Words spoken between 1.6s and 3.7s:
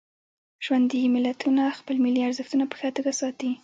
خپل ملي ارزښتونه په ښه توکه ساتي.